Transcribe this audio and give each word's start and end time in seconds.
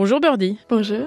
Bonjour 0.00 0.18
Birdie. 0.18 0.56
Bonjour. 0.70 1.06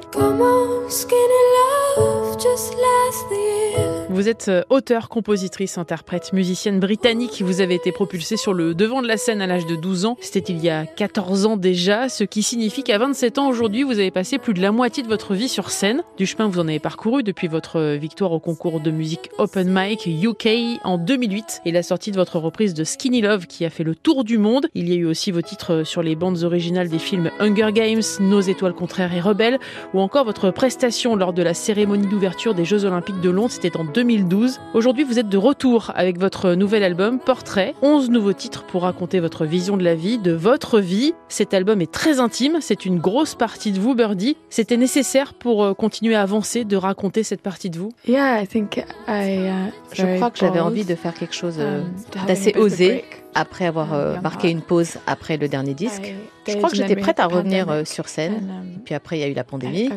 Vous 4.13 4.29
êtes 4.29 4.47
euh, 4.47 4.61
auteur, 4.69 5.09
compositrice, 5.09 5.79
interprète, 5.79 6.33
musicienne 6.33 6.79
britannique. 6.79 7.41
Vous 7.41 7.61
avez 7.61 7.73
été 7.73 7.91
propulsée 7.91 8.37
sur 8.37 8.53
le 8.53 8.75
devant 8.75 9.01
de 9.01 9.07
la 9.07 9.17
scène 9.17 9.41
à 9.41 9.47
l'âge 9.47 9.65
de 9.65 9.75
12 9.75 10.05
ans. 10.05 10.17
C'était 10.21 10.53
il 10.53 10.63
y 10.63 10.69
a 10.69 10.85
14 10.85 11.47
ans 11.47 11.57
déjà, 11.57 12.09
ce 12.09 12.23
qui 12.23 12.43
signifie 12.43 12.83
qu'à 12.83 12.99
27 12.99 13.39
ans 13.39 13.49
aujourd'hui, 13.49 13.81
vous 13.81 13.99
avez 13.99 14.11
passé 14.11 14.37
plus 14.37 14.53
de 14.53 14.61
la 14.61 14.71
moitié 14.71 15.01
de 15.01 15.07
votre 15.07 15.33
vie 15.33 15.49
sur 15.49 15.71
scène. 15.71 16.03
Du 16.15 16.27
chemin, 16.27 16.47
vous 16.47 16.59
en 16.59 16.67
avez 16.67 16.79
parcouru 16.79 17.23
depuis 17.23 17.47
votre 17.47 17.95
victoire 17.95 18.31
au 18.33 18.39
concours 18.39 18.79
de 18.81 18.91
musique 18.91 19.31
Open 19.39 19.67
Mic 19.67 20.05
UK 20.05 20.79
en 20.83 20.99
2008 20.99 21.61
et 21.65 21.71
la 21.71 21.81
sortie 21.81 22.11
de 22.11 22.17
votre 22.17 22.37
reprise 22.37 22.75
de 22.75 22.83
Skinny 22.83 23.21
Love 23.21 23.47
qui 23.47 23.65
a 23.65 23.71
fait 23.71 23.83
le 23.83 23.95
tour 23.95 24.23
du 24.23 24.37
monde. 24.37 24.67
Il 24.75 24.89
y 24.89 24.93
a 24.93 24.95
eu 24.95 25.05
aussi 25.05 25.31
vos 25.31 25.41
titres 25.41 25.83
sur 25.85 26.03
les 26.03 26.15
bandes 26.15 26.43
originales 26.43 26.89
des 26.89 26.99
films 26.99 27.31
Hunger 27.39 27.71
Games, 27.73 28.03
Nos 28.19 28.41
étoiles 28.41 28.73
contraires 28.73 29.13
et 29.15 29.21
Rebelles 29.21 29.59
ou 29.95 30.01
encore 30.01 30.25
votre 30.25 30.51
prestation 30.51 31.15
lors 31.15 31.33
de 31.33 31.41
la 31.41 31.55
cérémonie 31.83 32.07
d'ouverture 32.07 32.53
des 32.53 32.63
Jeux 32.63 32.85
Olympiques 32.85 33.19
de 33.19 33.29
Londres. 33.29 33.51
C'était 33.51 33.75
en 33.75 33.83
2012. 33.83 34.61
Aujourd'hui, 34.73 35.03
vous 35.03 35.19
êtes 35.19 35.27
de 35.27 35.37
retour 35.37 35.91
avec 35.95 36.17
votre 36.17 36.53
nouvel 36.53 36.81
album 36.81 37.19
Portrait. 37.19 37.73
11 37.81 38.09
nouveaux 38.09 38.31
titres 38.31 38.63
pour 38.63 38.83
raconter 38.83 39.19
votre 39.19 39.43
vision 39.43 39.75
de 39.75 39.83
la 39.83 39.93
vie, 39.93 40.17
de 40.17 40.31
votre 40.31 40.79
vie. 40.79 41.13
Cet 41.27 41.53
album 41.53 41.81
est 41.81 41.91
très 41.91 42.21
intime, 42.21 42.59
c'est 42.61 42.85
une 42.85 42.99
grosse 42.99 43.35
partie 43.35 43.73
de 43.73 43.81
vous, 43.81 43.95
Birdie. 43.95 44.37
C'était 44.49 44.77
nécessaire 44.77 45.33
pour 45.33 45.61
euh, 45.61 45.73
continuer 45.73 46.15
à 46.15 46.21
avancer, 46.21 46.63
de 46.63 46.77
raconter 46.77 47.21
cette 47.21 47.41
partie 47.41 47.69
de 47.69 47.77
vous? 47.77 47.89
Yeah, 48.07 48.41
I 48.41 48.47
think 48.47 48.77
I, 49.09 49.49
uh, 49.49 49.71
Je 49.91 50.15
crois 50.15 50.31
que 50.31 50.37
j'avais 50.37 50.61
envie 50.61 50.85
de 50.85 50.95
faire 50.95 51.13
quelque 51.13 51.35
chose 51.35 51.57
euh, 51.59 51.81
d'assez 52.25 52.55
osé 52.55 53.03
après 53.35 53.65
avoir 53.65 53.93
euh, 53.93 54.19
marqué 54.21 54.49
une 54.49 54.61
pause 54.61 54.97
après 55.07 55.37
le 55.37 55.47
dernier 55.47 55.73
disque. 55.73 56.13
Je 56.47 56.57
crois 56.57 56.69
que 56.69 56.75
j'étais 56.75 56.95
prête 56.95 57.19
à 57.19 57.27
revenir 57.27 57.69
euh, 57.69 57.85
sur 57.85 58.09
scène. 58.09 58.33
um, 58.33 58.81
Puis 58.83 58.93
après, 58.93 59.17
il 59.17 59.21
y 59.21 59.23
a 59.23 59.27
eu 59.27 59.33
la 59.33 59.45
pandémie. 59.45 59.89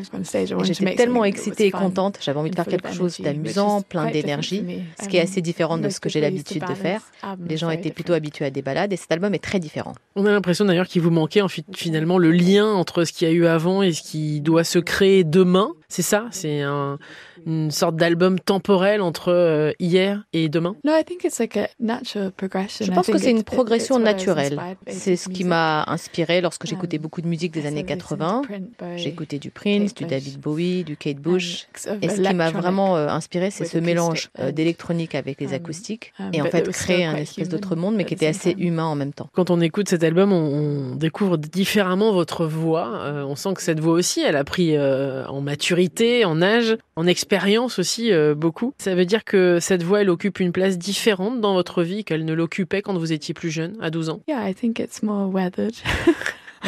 J'étais 0.62 0.94
tellement 0.94 1.24
excitée 1.24 1.66
et 1.66 1.70
contente. 1.70 2.18
J'avais 2.20 2.38
envie 2.38 2.50
de 2.50 2.54
faire 2.54 2.66
quelque 2.66 2.92
chose 2.92 3.20
d'amusant, 3.20 3.82
plein 3.82 4.10
d'énergie, 4.10 4.64
ce 5.00 5.08
qui 5.08 5.16
est 5.16 5.20
assez 5.20 5.40
différent 5.40 5.78
de 5.78 5.88
ce 5.88 6.00
que 6.00 6.08
j'ai 6.08 6.20
l'habitude 6.20 6.64
de 6.68 6.74
faire. 6.74 7.00
Les 7.48 7.56
gens 7.56 7.70
étaient 7.70 7.90
plutôt 7.90 8.12
habitués 8.12 8.46
à 8.46 8.50
des 8.50 8.62
balades 8.62 8.92
et 8.92 8.96
cet 8.96 9.10
album 9.12 9.34
est 9.34 9.42
très 9.42 9.58
différent. 9.58 9.94
On 10.14 10.24
a 10.24 10.30
l'impression 10.30 10.64
d'ailleurs 10.64 10.86
qu'il 10.86 11.02
vous 11.02 11.10
manquait 11.10 11.42
finalement 11.74 12.18
le 12.18 12.30
lien 12.30 12.66
entre 12.66 13.04
ce 13.04 13.12
qu'il 13.12 13.28
y 13.28 13.30
a 13.30 13.34
eu 13.34 13.46
avant 13.46 13.82
et 13.82 13.92
ce 13.92 14.02
qui 14.02 14.40
doit 14.40 14.64
se 14.64 14.78
créer 14.78 15.24
demain. 15.24 15.70
C'est 15.88 16.02
ça 16.02 16.26
C'est 16.30 16.62
un- 16.62 16.98
une 17.46 17.70
sorte 17.70 17.94
d'album 17.96 18.40
temporel 18.40 19.00
entre 19.00 19.32
euh, 19.32 19.72
hier 19.78 20.24
et 20.32 20.48
demain? 20.48 20.74
No, 20.84 20.92
I 20.92 21.04
think 21.04 21.22
it's 21.24 21.38
like 21.38 21.56
a 21.56 21.68
natural 21.78 22.32
progression. 22.32 22.84
Je 22.86 22.90
I 22.90 22.94
pense 22.94 23.06
que 23.06 23.12
think 23.12 23.22
c'est 23.24 23.30
une 23.30 23.44
progression 23.44 23.98
naturelle. 23.98 24.58
C'est 24.88 25.16
ce 25.16 25.28
qui 25.28 25.44
m'a 25.44 25.84
inspiré 25.86 26.40
lorsque 26.40 26.66
j'écoutais 26.66 26.96
Um, 26.96 27.02
beaucoup 27.02 27.20
de 27.20 27.28
musique 27.28 27.52
des 27.52 27.60
I 27.62 27.66
années 27.68 27.84
started 27.84 28.02
listening 28.02 28.18
80. 28.18 28.40
to 28.42 28.46
Prince 28.48 28.62
by- 28.96 28.98
J'ai 29.02 29.08
écouté 29.10 29.38
du 29.38 29.50
Prince, 29.50 29.94
du 29.94 30.04
David. 30.06 30.40
Bowie, 30.40 30.82
du 30.84 30.96
Kate 30.96 31.18
Bush. 31.18 31.66
and 31.86 31.92
of 31.92 31.98
Et 32.02 32.08
ce 32.08 32.20
qui 32.20 32.34
m'a 32.34 32.50
vraiment 32.50 32.96
euh, 32.96 33.08
inspiré, 33.08 33.50
c'est 33.50 33.64
with 33.64 33.72
ce 33.72 33.78
mélange 33.78 34.08
acoustic 34.26 34.40
euh, 34.40 34.48
and, 34.48 34.52
d'électronique 34.52 35.14
avec 35.14 35.40
les 35.40 35.48
um, 35.48 35.54
acoustiques 35.54 36.12
um, 36.18 36.30
et 36.32 36.40
en 36.40 36.44
but 36.44 36.50
fait 36.50 36.68
créer 36.70 37.04
un 37.04 37.12
quite 37.14 37.22
espèce 37.22 37.46
human 37.46 37.50
d'autre 37.60 37.76
monde, 37.76 37.94
mais 37.96 38.02
at 38.02 38.06
qui 38.06 38.14
the 38.14 38.22
était 38.22 38.32
same 38.32 38.40
assez 38.40 38.54
time. 38.54 38.66
humain 38.66 38.84
en 38.86 38.94
même 38.96 39.12
temps. 39.12 39.28
Quand 39.34 39.50
on 39.50 39.60
écoute 39.60 39.88
cet 39.88 40.02
album, 40.02 40.32
on, 40.32 40.92
on 40.92 40.96
découvre 40.96 41.36
différemment 41.38 42.12
votre 42.12 42.46
voix. 42.46 42.88
Euh, 43.02 43.24
on 43.24 43.36
sent 43.36 43.54
que 43.54 43.62
cette 43.62 43.78
voix 43.80 43.94
aussi, 43.94 44.20
elle 44.22 44.36
a 44.36 44.44
pris 44.44 44.76
euh, 44.76 45.24
en 45.26 45.40
maturité, 45.40 45.75
en 46.24 46.42
âge, 46.42 46.76
en 46.96 47.06
expérience 47.06 47.78
aussi 47.78 48.12
euh, 48.12 48.34
beaucoup. 48.34 48.72
Ça 48.78 48.94
veut 48.94 49.04
dire 49.04 49.24
que 49.24 49.58
cette 49.60 49.82
voix, 49.82 50.00
elle 50.02 50.10
occupe 50.10 50.40
une 50.40 50.52
place 50.52 50.78
différente 50.78 51.40
dans 51.40 51.54
votre 51.54 51.82
vie 51.82 52.04
qu'elle 52.04 52.24
ne 52.24 52.32
l'occupait 52.34 52.82
quand 52.82 52.96
vous 52.96 53.12
étiez 53.12 53.34
plus 53.34 53.50
jeune, 53.50 53.76
à 53.80 53.90
12 53.90 54.10
ans. 54.10 54.20
Yeah, 54.28 54.48
I 54.48 54.54
think 54.54 54.78
it's 54.78 55.02
more 55.02 55.28
weathered. 55.32 55.74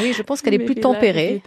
Oui, 0.01 0.13
je 0.17 0.23
pense 0.23 0.43
qu'elle 0.43 0.55
est 0.55 0.59
plus 0.61 0.75
tempérée. 0.81 1.43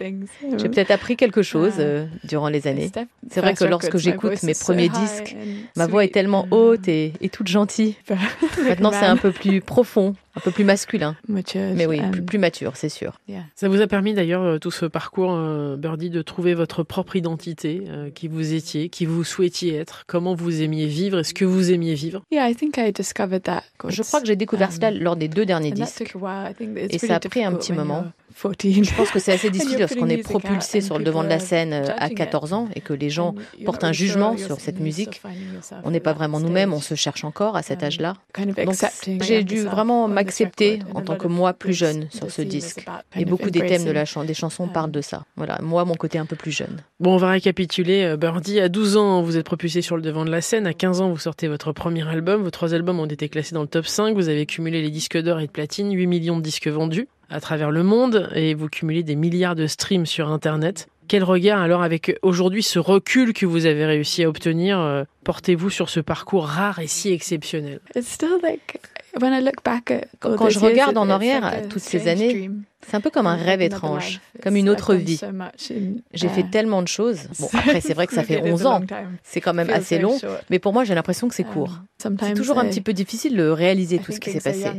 J'ai 0.58 0.68
peut-être 0.68 0.90
appris 0.90 1.16
quelque 1.16 1.42
chose 1.42 1.74
Ah. 1.78 1.80
euh, 1.80 2.06
durant 2.24 2.48
les 2.48 2.66
années. 2.66 2.90
C'est 3.30 3.40
vrai 3.40 3.50
first 3.50 3.62
que 3.62 3.68
lorsque 3.68 3.84
records, 3.86 3.98
my 4.00 4.04
j'écoute 4.04 4.30
voice 4.32 4.42
mes 4.46 4.52
is 4.52 4.54
so 4.56 4.64
premiers 4.64 4.86
high 4.86 4.92
disques, 5.00 5.36
and 5.38 5.46
Ma 5.76 5.86
voix 5.86 6.04
est 6.04 6.12
tellement 6.12 6.46
haute 6.50 6.86
et, 6.88 7.12
et 7.20 7.28
toute 7.28 7.48
gentille. 7.48 7.94
Maintenant, 8.68 8.90
c'est 8.92 9.06
un 9.06 9.16
peu 9.16 9.30
plus 9.32 9.60
profond, 9.60 10.14
un 10.34 10.40
peu 10.40 10.50
plus 10.50 10.64
masculin. 10.64 11.16
Mais 11.28 11.86
oui, 11.86 12.00
plus, 12.10 12.22
plus 12.22 12.38
mature, 12.38 12.76
c'est 12.76 12.88
sûr. 12.88 13.18
yeah. 13.28 13.42
Ça 13.54 13.68
vous 13.68 13.80
a 13.80 13.86
permis 13.86 14.14
d'ailleurs, 14.14 14.42
euh, 14.42 14.58
tout 14.58 14.70
ce 14.70 14.86
parcours, 14.86 15.32
euh, 15.32 15.76
Birdie, 15.76 16.10
de 16.10 16.22
trouver 16.22 16.54
votre 16.54 16.82
propre 16.82 17.16
identité, 17.16 17.82
euh, 17.88 18.10
qui 18.10 18.28
vous 18.28 18.54
étiez, 18.54 18.88
qui 18.88 19.04
vous 19.06 19.24
souhaitiez 19.24 19.76
être, 19.76 20.04
comment 20.06 20.34
vous 20.34 20.62
aimiez 20.62 20.86
vivre? 20.86 21.18
Et 21.20 21.24
ce 21.24 21.34
que 21.34 21.44
vous 21.44 21.70
aimiez 21.70 21.94
vivre? 21.94 22.22
Yeah, 22.30 22.48
I 22.48 22.54
think 22.54 22.76
I 22.78 22.92
discovered 22.92 23.42
that. 23.42 23.62
Je 23.88 24.02
crois 24.02 24.20
que 24.20 24.26
j'ai 24.26 24.36
découvert 24.36 24.68
Um, 24.70 24.74
cela 24.76 24.90
lors 24.90 25.16
des 25.16 25.28
deux 25.28 25.44
derniers 25.44 25.72
disques. 25.72 26.02
Et 26.90 26.98
ça 26.98 27.16
a 27.16 27.20
pris 27.20 27.44
un 27.44 27.52
difficult 27.52 27.58
petit 27.58 27.72
when 27.72 27.80
moment. 27.80 28.02
you're 28.02 28.12
14. 28.34 28.84
Je 28.84 28.94
pense 28.96 29.10
que 29.10 29.18
c'est 29.18 29.32
assez 29.32 29.50
difficile 29.50 29.78
lorsqu'on 29.80 30.08
est 30.08 30.16
propulsé 30.18 30.78
and 30.78 30.82
sur 30.82 30.98
le 30.98 31.04
devant 31.04 31.22
de 31.22 31.28
la 31.28 31.36
people 31.36 31.48
scène 31.48 31.72
euh, 31.74 31.88
à 31.98 32.08
judging 32.08 32.16
14 32.16 32.52
ans 32.54 32.68
et 32.74 32.80
que 32.80 32.94
les 32.94 33.10
gens 33.10 33.34
portent 33.66 33.82
not 33.82 33.88
un 33.90 33.92
jugement 33.92 34.36
sur 34.38 34.58
cette 34.58 34.76
still 34.76 34.84
musique. 34.84 35.20
On 35.84 35.90
n'est 35.90 36.00
pas 36.00 36.10
at 36.10 36.14
that 36.14 36.18
vraiment 36.18 36.40
nous-mêmes, 36.40 36.72
on 36.72 36.80
se 36.80 36.94
cherche 36.94 37.24
encore 37.24 37.56
à 37.56 37.62
cet 37.62 37.82
Um, 37.82 37.86
âge-là. 37.88 38.14
kind 38.32 38.48
of 38.50 38.56
Donc 38.64 39.22
j'ai 39.22 39.44
dû 39.44 39.62
vraiment 39.62 40.08
And 40.84 40.96
en 40.96 41.00
a 41.00 41.02
tant 41.02 41.12
lot 41.14 41.18
que 41.18 41.26
of 41.26 41.32
moi 41.32 41.52
plus 41.52 41.72
jeune 41.72 42.08
sur 42.10 42.30
ce 42.30 42.42
disque. 42.42 42.84
Et 43.16 43.24
beaucoup 43.24 43.50
des 43.50 43.60
thèmes 43.60 43.84
de 43.84 43.90
la 43.90 44.04
chan- 44.04 44.24
des 44.24 44.34
chansons 44.34 44.68
parlent 44.68 44.90
de 44.90 45.00
ça. 45.00 45.24
Voilà, 45.36 45.58
moi, 45.62 45.84
mon 45.84 45.94
côté 45.94 46.18
un 46.18 46.26
peu 46.26 46.36
plus 46.36 46.50
jeune. 46.52 46.78
Bon, 47.00 47.14
on 47.14 47.16
va 47.16 47.30
récapituler. 47.30 48.04
Euh, 48.04 48.16
Birdie, 48.16 48.60
à 48.60 48.68
12 48.68 48.96
ans, 48.96 49.22
vous 49.22 49.36
êtes 49.36 49.46
propulsé 49.46 49.82
sur 49.82 49.96
le 49.96 50.02
devant 50.02 50.24
de 50.24 50.30
la 50.30 50.40
scène. 50.40 50.66
À 50.66 50.74
15 50.74 51.00
ans, 51.00 51.10
vous 51.10 51.18
sortez 51.18 51.48
votre 51.48 51.72
premier 51.72 52.06
album. 52.08 52.42
Vos 52.42 52.50
trois 52.50 52.74
albums 52.74 53.00
ont 53.00 53.06
été 53.06 53.28
classés 53.28 53.54
dans 53.54 53.62
le 53.62 53.68
top 53.68 53.86
5. 53.86 54.14
Vous 54.14 54.28
avez 54.28 54.46
cumulé 54.46 54.82
les 54.82 54.90
disques 54.90 55.18
d'or 55.20 55.40
et 55.40 55.46
de 55.46 55.52
platine, 55.52 55.92
8 55.92 56.06
millions 56.06 56.36
de 56.36 56.42
disques 56.42 56.68
vendus 56.68 57.08
à 57.30 57.40
travers 57.40 57.70
le 57.70 57.82
monde 57.82 58.28
et 58.34 58.52
vous 58.54 58.68
cumulez 58.68 59.02
des 59.02 59.16
milliards 59.16 59.54
de 59.54 59.66
streams 59.66 60.04
sur 60.06 60.28
Internet. 60.30 60.88
Quel 61.12 61.24
regard 61.24 61.60
alors 61.60 61.82
avec 61.82 62.18
aujourd'hui 62.22 62.62
ce 62.62 62.78
recul 62.78 63.34
que 63.34 63.44
vous 63.44 63.66
avez 63.66 63.84
réussi 63.84 64.24
à 64.24 64.30
obtenir 64.30 64.80
euh, 64.80 65.04
portez-vous 65.24 65.68
sur 65.68 65.90
ce 65.90 66.00
parcours 66.00 66.46
rare 66.46 66.78
et 66.78 66.86
si 66.86 67.12
exceptionnel? 67.12 67.80
It's 67.94 68.08
still 68.08 68.38
like 68.42 68.80
when 69.20 69.34
I 69.34 69.44
look 69.44 69.62
back 69.62 69.90
at 69.90 70.06
all 70.22 70.36
Quand 70.36 70.48
je 70.48 70.58
years, 70.58 70.70
regarde 70.70 70.96
en 70.96 71.10
arrière 71.10 71.68
toutes 71.68 71.82
ces 71.82 72.08
années, 72.08 72.32
dream. 72.32 72.62
C'est 72.86 72.96
un 72.96 73.00
peu 73.00 73.10
comme 73.10 73.26
un 73.26 73.36
rêve 73.36 73.60
another 73.60 73.76
étrange, 73.76 74.20
comme 74.42 74.56
une 74.56 74.66
I've 74.66 74.72
autre 74.72 74.94
vie. 74.94 75.20
J'ai 76.12 76.28
fait 76.28 76.44
tellement 76.50 76.82
de 76.82 76.88
choses. 76.88 77.20
Bon, 77.38 77.48
après, 77.52 77.80
c'est 77.80 77.94
vrai 77.94 78.06
que 78.06 78.14
ça 78.14 78.24
fait 78.24 78.42
11 78.42 78.66
ans. 78.66 78.80
C'est 79.22 79.40
quand 79.40 79.54
même 79.54 79.70
assez 79.70 79.98
long. 79.98 80.18
Mais 80.50 80.58
pour 80.58 80.72
moi, 80.72 80.84
j'ai 80.84 80.94
l'impression 80.94 81.28
que 81.28 81.34
c'est 81.34 81.44
court. 81.44 81.80
C'est 81.98 82.34
toujours 82.34 82.58
un 82.58 82.66
petit 82.66 82.80
peu 82.80 82.92
difficile 82.92 83.36
de 83.36 83.48
réaliser 83.48 83.98
tout 83.98 84.12
ce 84.12 84.20
qui 84.20 84.30
s'est 84.30 84.40
passé. 84.40 84.70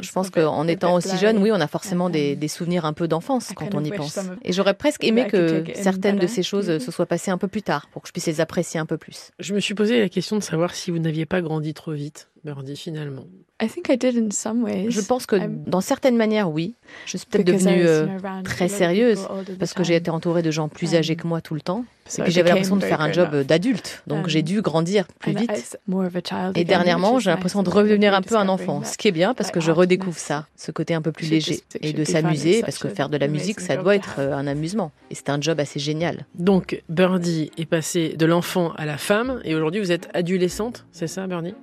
Je 0.00 0.12
pense 0.12 0.30
qu'en 0.30 0.66
étant 0.68 0.94
aussi 0.94 1.16
jeune, 1.16 1.38
oui, 1.38 1.50
on 1.52 1.60
a 1.60 1.66
forcément 1.66 2.10
des, 2.10 2.36
des 2.36 2.48
souvenirs 2.48 2.84
un 2.84 2.92
peu 2.92 3.08
d'enfance 3.08 3.52
quand 3.54 3.66
kind 3.66 3.74
on 3.74 3.80
of 3.80 3.86
y 3.86 3.90
pense. 3.92 4.18
Et 4.42 4.52
j'aurais 4.52 4.74
presque 4.74 5.04
aimé 5.04 5.26
que 5.26 5.64
certaines 5.74 6.18
de 6.18 6.26
ces 6.26 6.42
choses 6.42 6.78
se 6.78 6.90
soient 6.90 7.06
passées 7.06 7.30
un 7.30 7.38
peu 7.38 7.48
plus 7.48 7.62
tard 7.62 7.88
pour 7.92 8.02
que 8.02 8.08
je 8.08 8.12
puisse 8.12 8.26
les 8.26 8.40
apprécier 8.40 8.78
un 8.78 8.86
peu 8.86 8.96
plus. 8.96 9.30
Je 9.38 9.54
me 9.54 9.60
suis 9.60 9.74
posé 9.74 10.00
la 10.00 10.08
question 10.08 10.36
de 10.36 10.42
savoir 10.42 10.74
si 10.74 10.90
vous 10.90 10.98
n'aviez 10.98 11.26
pas 11.26 11.40
grandi 11.40 11.74
trop 11.74 11.92
vite, 11.92 12.28
Birdie, 12.44 12.76
finalement. 12.76 13.24
I 13.62 13.68
think 13.68 13.88
I 13.88 13.96
did 13.96 14.16
in 14.16 14.30
some 14.32 14.64
ways. 14.64 14.90
Je 14.90 15.00
pense 15.00 15.26
que 15.26 15.36
I'm- 15.36 15.62
dans 15.66 15.80
certaines 15.80 16.16
manières, 16.16 16.50
oui. 16.50 16.74
Je 17.06 17.16
suis 17.16 17.26
peut-être 17.26 17.46
devenue 17.46 17.86
euh, 17.86 18.06
très 18.42 18.66
sérieuse 18.68 19.28
parce 19.60 19.72
que 19.74 19.84
j'ai 19.84 19.94
été 19.94 20.10
entourée 20.10 20.42
de 20.42 20.50
gens 20.50 20.68
plus 20.68 20.92
Um, 20.94 20.98
âgés 20.98 21.14
que 21.14 21.26
moi 21.28 21.40
tout 21.40 21.54
le 21.54 21.60
temps. 21.60 21.84
Et 22.06 22.20
I 22.20 22.22
puis 22.22 22.32
j'avais 22.32 22.50
l'impression 22.50 22.76
de 22.76 22.84
faire 22.84 23.00
un 23.00 23.12
job 23.12 23.42
d'adulte. 23.42 24.02
Donc 24.06 24.28
j'ai 24.28 24.42
dû 24.42 24.60
grandir 24.62 25.06
plus 25.18 25.32
vite. 25.32 25.50
it's 25.50 25.76
more 25.86 26.04
of 26.04 26.16
a 26.16 26.20
child 26.22 26.56
Et 26.56 26.64
dernièrement, 26.64 27.18
j'ai 27.18 27.30
l'impression 27.30 27.62
de 27.62 27.70
redevenir 27.70 28.14
un 28.14 28.22
peu 28.22 28.36
un 28.36 28.48
enfant, 28.48 28.82
ce 28.84 28.96
qui 28.96 29.08
est 29.08 29.12
bien 29.12 29.34
parce 29.34 29.50
que 29.50 29.60
je 29.60 29.70
redécouvre 29.70 30.18
ça, 30.18 30.46
ce 30.56 30.70
côté 30.70 30.94
un 30.94 31.02
peu 31.02 31.12
plus 31.12 31.30
léger, 31.30 31.60
et 31.80 31.92
de 31.92 32.04
s'amuser 32.04 32.62
parce 32.62 32.78
que 32.78 32.88
faire 32.88 33.08
de 33.08 33.16
la 33.16 33.28
musique, 33.28 33.60
ça 33.60 33.76
doit 33.76 33.94
être 33.94 34.16
euh, 34.18 34.34
un 34.34 34.46
amusement. 34.46 34.92
Et 35.10 35.14
c'est 35.14 35.30
un 35.30 35.40
job 35.40 35.60
assez 35.60 35.78
génial. 35.78 36.26
Donc, 36.34 36.82
Birdie 36.88 37.50
est 37.58 37.66
passée 37.66 38.14
de 38.18 38.26
l'enfant 38.26 38.72
à 38.76 38.86
la 38.86 38.96
femme 38.96 39.40
et 39.44 39.54
aujourd'hui 39.54 39.80
vous 39.80 39.92
êtes 39.92 40.08
adolescente, 40.14 40.84
c'est 40.92 41.06
ça, 41.06 41.26
Birdie? 41.26 41.54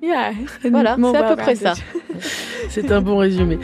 Voilà, 0.70 0.98
c'est 1.00 1.18
à 1.18 1.24
peu 1.24 1.36
près 1.36 1.56
ça. 1.56 1.74
C'est 2.70 2.92
un 2.92 3.02
bon 3.02 3.18
résumé. 3.18 3.58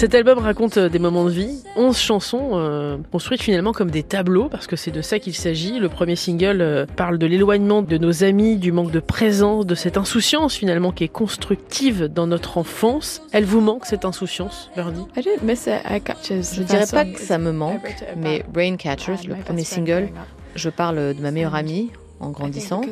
Cet 0.00 0.14
album 0.14 0.38
raconte 0.38 0.78
euh, 0.78 0.88
des 0.88 0.98
moments 0.98 1.26
de 1.26 1.30
vie, 1.30 1.62
11 1.76 1.94
chansons 1.94 2.52
euh, 2.54 2.96
construites 3.12 3.42
finalement 3.42 3.74
comme 3.74 3.90
des 3.90 4.02
tableaux, 4.02 4.48
parce 4.48 4.66
que 4.66 4.74
c'est 4.74 4.90
de 4.90 5.02
ça 5.02 5.18
qu'il 5.18 5.34
s'agit. 5.34 5.78
Le 5.78 5.90
premier 5.90 6.16
single 6.16 6.62
euh, 6.62 6.86
parle 6.86 7.18
de 7.18 7.26
l'éloignement 7.26 7.82
de 7.82 7.98
nos 7.98 8.24
amis, 8.24 8.56
du 8.56 8.72
manque 8.72 8.92
de 8.92 9.00
présence, 9.00 9.66
de 9.66 9.74
cette 9.74 9.98
insouciance 9.98 10.54
finalement 10.54 10.90
qui 10.90 11.04
est 11.04 11.08
constructive 11.08 12.04
dans 12.04 12.26
notre 12.26 12.56
enfance. 12.56 13.20
Elle 13.32 13.44
vous 13.44 13.60
manque 13.60 13.84
cette 13.84 14.06
insouciance, 14.06 14.70
Birdie 14.74 15.04
I 15.18 15.20
didn't 15.20 15.42
miss 15.42 15.66
it. 15.66 15.82
I 15.86 16.00
catches. 16.00 16.54
Je 16.54 16.62
dirais 16.62 16.86
pas 16.90 17.04
que 17.04 17.20
ça 17.20 17.36
me 17.36 17.52
manque, 17.52 17.94
mais 18.16 18.42
Rain 18.54 18.76
Catchers, 18.76 19.28
le 19.28 19.34
premier 19.34 19.64
single, 19.64 20.08
je 20.54 20.70
parle 20.70 21.12
de 21.14 21.20
ma 21.20 21.30
meilleure 21.30 21.54
amie 21.54 21.90
en 22.20 22.30
grandissant. 22.30 22.82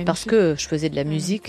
Et 0.00 0.04
parce 0.04 0.24
que 0.24 0.54
je 0.58 0.68
faisais 0.68 0.88
de 0.90 0.96
la 0.96 1.04
musique 1.04 1.48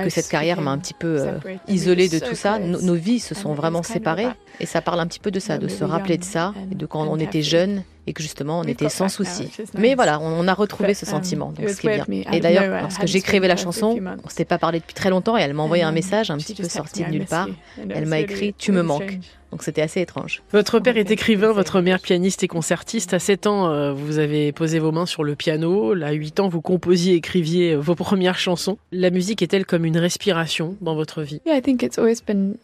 et 0.00 0.04
que 0.04 0.10
cette 0.10 0.28
carrière 0.28 0.60
m'a 0.60 0.72
un 0.72 0.78
petit 0.78 0.94
peu 0.94 1.20
euh, 1.20 1.38
isolée 1.68 2.08
de 2.08 2.18
tout 2.18 2.34
ça, 2.34 2.58
no- 2.58 2.80
nos 2.82 2.94
vies 2.94 3.20
se 3.20 3.34
sont 3.34 3.54
vraiment 3.54 3.82
séparées. 3.82 4.28
Et 4.60 4.66
ça 4.66 4.82
parle 4.82 5.00
un 5.00 5.06
petit 5.06 5.20
peu 5.20 5.30
de 5.30 5.38
ça, 5.40 5.58
de 5.58 5.68
se 5.68 5.84
rappeler 5.84 6.18
de 6.18 6.24
ça, 6.24 6.52
et 6.70 6.74
de 6.74 6.86
quand 6.86 7.06
on 7.06 7.16
était 7.18 7.42
jeune 7.42 7.82
et 8.06 8.12
que 8.12 8.22
justement 8.22 8.60
on 8.60 8.64
était 8.64 8.88
sans 8.88 9.08
souci. 9.08 9.50
Mais 9.74 9.94
voilà, 9.94 10.20
on, 10.20 10.46
a 10.48 10.54
retrouvé 10.54 10.94
ce 10.94 11.06
sentiment, 11.06 11.52
donc 11.52 11.68
ce 11.68 11.80
qui 11.80 11.88
est 11.88 12.04
bien. 12.04 12.24
Et 12.32 12.40
d'ailleurs, 12.40 12.82
lorsque 12.82 13.06
j'écrivais 13.06 13.48
la 13.48 13.56
chanson, 13.56 13.98
on 14.24 14.28
s'était 14.28 14.44
pas 14.44 14.58
parlé 14.58 14.80
depuis 14.80 14.94
très 14.94 15.10
longtemps 15.10 15.36
et 15.36 15.42
elle 15.42 15.54
m'a 15.54 15.62
envoyé 15.62 15.82
un 15.82 15.92
message 15.92 16.30
un 16.30 16.38
petit 16.38 16.54
peu 16.54 16.68
sorti 16.68 17.04
de 17.04 17.10
nulle 17.10 17.26
part. 17.26 17.48
Elle 17.88 18.06
m'a 18.06 18.20
écrit 18.20 18.54
Tu 18.58 18.72
me 18.72 18.82
manques. 18.82 19.18
Donc 19.52 19.62
c'était 19.62 19.82
assez 19.82 20.00
étrange. 20.00 20.42
Votre 20.50 20.80
père 20.80 20.96
est 20.96 21.10
écrivain, 21.10 21.52
votre 21.52 21.82
mère 21.82 22.00
pianiste 22.00 22.42
et 22.42 22.48
concertiste. 22.48 23.12
À 23.12 23.18
7 23.18 23.46
ans, 23.46 23.70
euh, 23.70 23.92
vous 23.92 24.18
avez 24.18 24.50
posé 24.50 24.78
vos 24.78 24.92
mains 24.92 25.04
sur 25.04 25.24
le 25.24 25.36
piano. 25.36 25.92
À 26.02 26.12
8 26.12 26.40
ans, 26.40 26.48
vous 26.48 26.62
composiez, 26.62 27.16
écriviez 27.16 27.76
vos 27.76 27.94
premières 27.94 28.38
chansons. 28.38 28.78
La 28.92 29.10
musique 29.10 29.42
est-elle 29.42 29.66
comme 29.66 29.84
une 29.84 29.98
respiration 29.98 30.74
dans 30.80 30.94
votre 30.94 31.20
vie? 31.20 31.42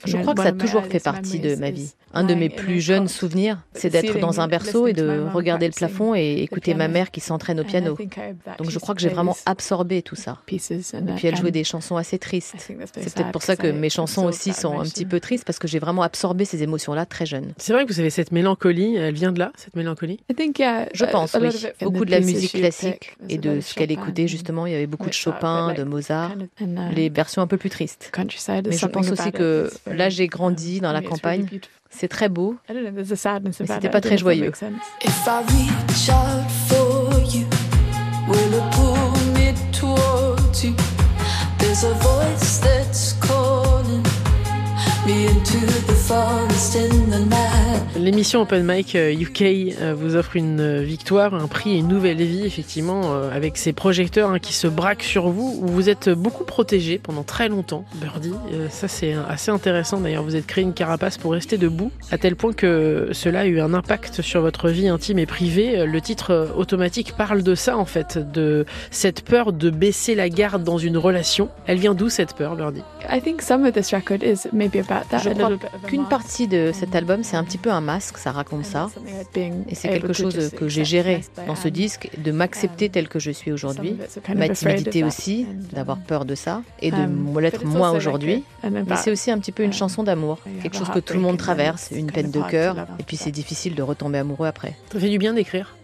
Je 0.06 0.16
crois 0.16 0.32
que 0.32 0.42
ça 0.42 0.48
a 0.48 0.52
toujours 0.52 0.86
fait 0.86 0.98
partie 0.98 1.40
de 1.40 1.56
ma 1.56 1.70
vie. 1.70 1.92
Un 2.14 2.24
de 2.24 2.34
mes 2.34 2.48
plus 2.48 2.80
jeunes 2.80 3.06
souvenirs, 3.06 3.58
c'est 3.74 3.90
d'être 3.90 4.18
dans 4.18 4.40
un 4.40 4.48
berceau 4.48 4.86
et 4.86 4.94
de 4.94 5.24
regarder 5.32 5.66
le 5.66 5.72
plafond 5.72 6.14
et 6.14 6.42
écouter 6.42 6.74
ma 6.74 6.88
mère 6.88 7.10
qui 7.10 7.20
s'entraîne 7.20 7.60
au 7.60 7.64
piano. 7.64 7.96
Donc 8.58 8.70
je 8.70 8.78
crois 8.78 8.94
que 8.94 9.00
j'ai 9.00 9.08
vraiment 9.08 9.36
absorbé 9.46 10.02
tout 10.02 10.16
ça. 10.16 10.38
Et 10.50 10.58
puis 11.16 11.28
elle 11.28 11.36
jouait 11.36 11.50
des 11.50 11.64
chansons 11.64 11.96
assez 11.96 12.18
tristes. 12.18 12.54
C'est 12.58 13.14
peut-être 13.14 13.32
pour 13.32 13.42
ça 13.42 13.56
que 13.56 13.68
mes 13.68 13.90
chansons 13.90 14.24
aussi 14.24 14.52
sont 14.52 14.80
un 14.80 14.84
petit 14.84 15.06
peu 15.06 15.20
tristes 15.20 15.44
parce 15.44 15.58
que 15.58 15.68
j'ai 15.68 15.78
vraiment 15.78 16.02
absorbé 16.02 16.44
ces 16.44 16.62
émotions 16.62 16.94
là 16.94 17.06
très 17.06 17.26
jeune. 17.26 17.52
C'est 17.56 17.72
vrai 17.72 17.84
que 17.84 17.92
vous 17.92 18.00
avez 18.00 18.10
cette 18.10 18.32
mélancolie, 18.32 18.96
elle 18.96 19.14
vient 19.14 19.32
de 19.32 19.38
là, 19.38 19.52
cette 19.56 19.76
mélancolie? 19.76 20.20
Je 20.28 21.04
pense, 21.04 21.36
oui. 21.40 21.48
Beaucoup 21.80 22.04
de 22.04 22.10
la 22.10 22.20
musique 22.20 22.52
classique 22.52 23.16
et 23.28 23.38
de 23.38 23.60
ce 23.60 23.74
qu'elle 23.74 23.92
écoutait, 23.92 24.28
justement. 24.28 24.66
Il 24.66 24.72
y 24.72 24.76
avait 24.76 24.86
beaucoup 24.86 25.08
de 25.08 25.14
Chopin, 25.14 25.74
de 25.74 25.84
Mozart, 25.84 26.34
uh, 26.60 26.66
les 26.94 27.08
versions 27.08 27.42
un 27.42 27.46
peu 27.46 27.56
plus 27.56 27.70
tristes. 27.70 28.10
Mais 28.16 28.76
je 28.76 28.86
pense 28.86 29.10
aussi 29.10 29.32
que 29.32 29.70
là, 29.86 30.08
j'ai 30.08 30.26
grandi 30.26 30.80
dans 30.80 30.92
la 30.92 31.02
campagne. 31.02 31.46
C'est 31.90 32.08
très 32.08 32.28
beau, 32.28 32.56
mais 32.68 33.52
c'était 33.52 33.88
pas 33.90 34.00
très 34.00 34.18
joyeux. 34.18 34.52
There's 41.58 41.84
a 41.84 41.92
voice 41.94 42.58
that's 42.60 43.12
L'émission 48.08 48.40
Open 48.40 48.64
Mic 48.64 48.94
UK 48.94 49.42
euh, 49.42 49.70
euh, 49.82 49.94
vous 49.94 50.16
offre 50.16 50.36
une 50.36 50.60
euh, 50.60 50.80
victoire, 50.80 51.34
un 51.34 51.46
prix 51.46 51.74
et 51.74 51.76
une 51.76 51.88
nouvelle 51.88 52.16
vie, 52.16 52.46
effectivement, 52.46 53.12
avec 53.30 53.58
ces 53.58 53.74
projecteurs 53.74 54.30
hein, 54.30 54.38
qui 54.38 54.54
se 54.54 54.66
braquent 54.66 55.02
sur 55.02 55.28
vous, 55.28 55.60
où 55.60 55.66
vous 55.66 55.90
êtes 55.90 56.08
beaucoup 56.08 56.44
protégé 56.44 56.96
pendant 56.96 57.22
très 57.22 57.50
longtemps, 57.50 57.84
Birdie. 57.96 58.32
Ça, 58.70 58.88
c'est 58.88 59.12
assez 59.12 59.50
intéressant. 59.50 60.00
D'ailleurs, 60.00 60.22
vous 60.22 60.36
êtes 60.36 60.46
créé 60.46 60.64
une 60.64 60.72
carapace 60.72 61.18
pour 61.18 61.32
rester 61.32 61.58
debout, 61.58 61.92
à 62.10 62.16
tel 62.16 62.34
point 62.34 62.54
que 62.54 63.10
cela 63.12 63.40
a 63.40 63.44
eu 63.44 63.60
un 63.60 63.74
impact 63.74 64.22
sur 64.22 64.40
votre 64.40 64.70
vie 64.70 64.88
intime 64.88 65.18
et 65.18 65.26
privée. 65.26 65.84
Le 65.84 66.00
titre 66.00 66.54
automatique 66.56 67.12
parle 67.14 67.42
de 67.42 67.54
ça, 67.54 67.76
en 67.76 67.84
fait, 67.84 68.16
de 68.32 68.64
cette 68.90 69.20
peur 69.20 69.52
de 69.52 69.68
baisser 69.68 70.14
la 70.14 70.30
garde 70.30 70.64
dans 70.64 70.78
une 70.78 70.96
relation. 70.96 71.50
Elle 71.66 71.78
vient 71.78 71.94
d'où 71.94 72.08
cette 72.08 72.34
peur, 72.34 72.56
Birdie? 72.56 72.84
I 73.10 73.20
think 73.20 73.40
some 73.40 73.64
of 73.64 73.72
this 73.72 73.92
record 73.92 74.22
is 74.22 74.46
maybe 74.52 74.76
about 74.76 75.06
je 75.18 75.30
crois 75.30 75.58
qu'une 75.86 76.04
partie 76.04 76.46
de 76.46 76.72
cet 76.74 76.94
album, 76.94 77.24
c'est 77.24 77.36
un 77.36 77.44
petit 77.44 77.58
peu 77.58 77.70
un 77.70 77.80
masque, 77.80 78.18
ça 78.18 78.32
raconte 78.32 78.64
ça. 78.64 78.90
Et 79.34 79.74
c'est 79.74 79.88
quelque 79.88 80.12
chose 80.12 80.50
que 80.50 80.68
j'ai 80.68 80.84
géré 80.84 81.22
dans 81.46 81.54
ce 81.54 81.68
disque, 81.68 82.10
de 82.18 82.32
m'accepter 82.32 82.88
tel 82.90 83.08
que 83.08 83.18
je 83.18 83.30
suis 83.30 83.50
aujourd'hui, 83.50 83.96
ma 84.34 84.48
timidité 84.50 85.04
aussi, 85.04 85.46
d'avoir 85.72 85.98
peur 85.98 86.24
de 86.24 86.34
ça, 86.34 86.62
et 86.80 86.90
de 86.90 86.96
um, 86.96 87.38
l'être 87.40 87.64
moi 87.64 87.92
aujourd'hui. 87.92 88.44
Mais 88.62 88.96
c'est 88.96 89.10
aussi 89.10 89.30
un 89.30 89.38
petit 89.38 89.52
peu 89.52 89.62
une 89.62 89.72
chanson 89.72 90.02
d'amour, 90.02 90.38
quelque 90.62 90.76
chose 90.76 90.90
que 90.90 91.00
tout 91.00 91.14
le 91.14 91.20
monde 91.20 91.38
traverse, 91.38 91.90
une 91.92 92.10
peine 92.10 92.30
de 92.30 92.42
cœur, 92.42 92.86
et 92.98 93.02
puis 93.02 93.16
c'est 93.16 93.30
difficile 93.30 93.74
de 93.74 93.82
retomber 93.82 94.18
amoureux 94.18 94.46
après. 94.46 94.76
Ça 94.92 95.00
fait 95.00 95.08
du 95.08 95.18
bien 95.18 95.32
d'écrire? 95.32 95.74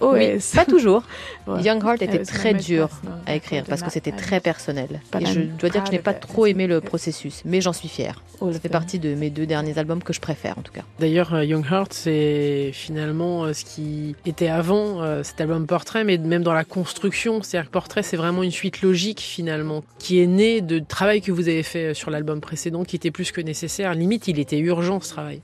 Oui, 0.00 0.38
pas 0.54 0.64
toujours. 0.64 1.02
Young 1.46 1.82
Heart 1.84 2.02
était 2.02 2.22
très 2.24 2.54
dur 2.54 2.88
à 3.26 3.34
écrire 3.34 3.64
parce 3.68 3.82
que 3.82 3.90
c'était 3.90 4.12
très 4.12 4.40
personnel. 4.40 5.00
Et 5.18 5.26
je 5.26 5.40
dois 5.40 5.70
dire 5.70 5.82
que 5.82 5.88
je 5.88 5.92
n'ai 5.92 5.98
pas 5.98 6.14
trop 6.14 6.27
aimé 6.46 6.66
le 6.66 6.80
processus, 6.80 7.42
mais 7.44 7.60
j'en 7.60 7.72
suis 7.72 7.88
fière. 7.88 8.22
Ça 8.38 8.60
fait 8.60 8.68
partie 8.68 8.98
de 8.98 9.14
mes 9.14 9.30
deux 9.30 9.46
derniers 9.46 9.78
albums 9.78 10.02
que 10.02 10.12
je 10.12 10.20
préfère 10.20 10.58
en 10.58 10.62
tout 10.62 10.72
cas. 10.72 10.82
D'ailleurs, 11.00 11.34
euh, 11.34 11.44
Young 11.44 11.64
Heart, 11.68 11.92
c'est 11.92 12.70
finalement 12.72 13.44
euh, 13.44 13.52
ce 13.52 13.64
qui 13.64 14.14
était 14.26 14.48
avant 14.48 15.02
euh, 15.02 15.22
cet 15.24 15.40
album 15.40 15.66
Portrait, 15.66 16.04
mais 16.04 16.18
même 16.18 16.42
dans 16.42 16.52
la 16.52 16.64
construction. 16.64 17.42
C'est-à-dire 17.42 17.68
que 17.68 17.72
Portrait, 17.72 18.02
c'est 18.02 18.16
vraiment 18.16 18.42
une 18.42 18.52
suite 18.52 18.82
logique 18.82 19.20
finalement, 19.20 19.82
qui 19.98 20.20
est 20.20 20.26
née 20.26 20.60
de 20.60 20.78
travail 20.78 21.20
que 21.20 21.32
vous 21.32 21.48
avez 21.48 21.64
fait 21.64 21.94
sur 21.94 22.10
l'album 22.10 22.40
précédent, 22.40 22.84
qui 22.84 22.96
était 22.96 23.10
plus 23.10 23.32
que 23.32 23.40
nécessaire. 23.40 23.94
Limite, 23.94 24.28
il 24.28 24.38
était 24.38 24.58
urgent 24.58 25.00
ce 25.00 25.10
travail. 25.10 25.42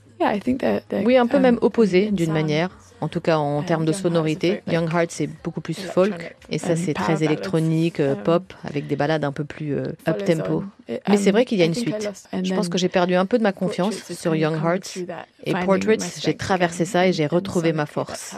Oui, 1.03 1.17
un 1.17 1.27
peu 1.27 1.39
même 1.39 1.59
opposé 1.61 2.09
d'une 2.11 2.31
manière 2.31 2.69
en 3.01 3.07
tout 3.07 3.19
cas 3.19 3.37
en 3.37 3.61
termes 3.63 3.85
de 3.85 3.91
sonorité. 3.91 4.61
Young 4.67 4.89
Heart, 4.91 5.11
c'est 5.11 5.29
beaucoup 5.43 5.61
plus 5.61 5.77
folk, 5.79 6.35
et 6.49 6.57
ça, 6.57 6.75
c'est 6.75 6.93
très 6.93 7.23
électronique, 7.23 7.99
euh, 7.99 8.15
pop, 8.15 8.53
avec 8.63 8.87
des 8.87 8.95
balades 8.95 9.23
un 9.23 9.31
peu 9.31 9.43
plus 9.43 9.77
up-tempo. 10.07 10.63
Mais 11.09 11.17
c'est 11.17 11.31
vrai 11.31 11.45
qu'il 11.45 11.57
y 11.57 11.61
a 11.61 11.65
une 11.65 11.73
suite. 11.73 12.09
Je 12.43 12.53
pense 12.53 12.69
que 12.69 12.77
j'ai 12.77 12.89
perdu 12.89 13.15
un 13.15 13.25
peu 13.25 13.37
de 13.37 13.43
ma 13.43 13.51
confiance 13.51 13.95
sur 14.13 14.35
Young 14.35 14.55
Hearts, 14.55 14.97
et 15.43 15.53
Portraits, 15.53 16.01
j'ai 16.23 16.35
traversé 16.35 16.85
ça 16.85 17.07
et 17.07 17.13
j'ai 17.13 17.27
retrouvé 17.27 17.73
ma 17.73 17.85
force. 17.85 18.35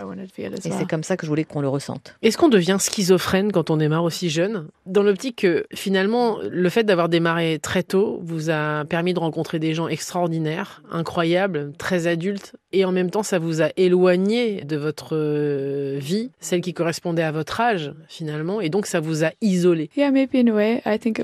Et 0.66 0.72
c'est 0.72 0.88
comme 0.88 1.04
ça 1.04 1.18
que 1.18 1.26
je 1.26 1.30
voulais 1.30 1.44
qu'on 1.44 1.62
le 1.62 1.70
ressente. 1.70 2.16
Est-ce 2.22 2.38
qu'on 2.38 2.50
devient 2.50 2.78
schizophrène 2.80 3.52
quand 3.52 3.70
on 3.70 3.78
démarre 3.78 4.04
aussi 4.04 4.30
jeune? 4.30 4.68
Dans 4.86 5.04
l'optique 5.04 5.38
que 5.38 5.66
finalement, 5.74 6.38
le 6.50 6.70
fait 6.70 6.84
d'avoir 6.84 7.10
démarré 7.10 7.60
très 7.62 7.84
tôt 7.84 8.20
vous 8.24 8.50
a 8.50 8.86
permis 8.86 9.14
de 9.14 9.20
rencontrer 9.20 9.60
des 9.60 9.74
gens 9.74 9.88
extraordinaires, 9.88 10.82
incroyables, 10.92 11.74
très 11.78 12.08
adultes, 12.08 12.54
et 12.74 12.86
en 12.86 12.92
même 12.92 13.10
temps, 13.10 13.24
ça 13.24 13.40
vous 13.40 13.62
a 13.62 13.70
éloigné 13.78 14.64
de 14.64 14.76
votre 14.78 15.16
euh, 15.16 15.98
vie, 16.00 16.32
celle 16.40 16.62
qui 16.62 16.74
correspondait 16.74 17.24
à 17.24 17.32
votre 17.32 17.60
âge 17.62 17.94
finalement, 18.08 18.62
et 18.62 18.70
donc 18.70 18.86
ça 18.86 19.00
vous 19.00 19.24
a 19.24 19.32
isolé. 19.42 19.90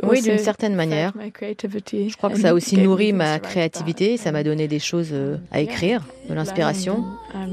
Oui, 0.03 0.21
d'une 0.21 0.37
certaine 0.37 0.75
manière. 0.75 1.12
Je 2.09 2.17
crois 2.17 2.29
que 2.29 2.39
ça 2.39 2.49
a 2.49 2.53
aussi 2.53 2.77
nourri 2.77 3.13
ma 3.13 3.39
créativité, 3.39 4.17
ça 4.17 4.31
m'a 4.31 4.43
donné 4.43 4.67
des 4.67 4.79
choses 4.79 5.09
euh, 5.11 5.37
à 5.51 5.59
écrire, 5.59 6.01
de 6.29 6.33
l'inspiration. 6.33 7.03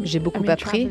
J'ai 0.03 0.19
beaucoup 0.19 0.45
appris. 0.49 0.89